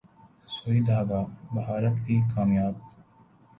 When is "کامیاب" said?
2.33-2.73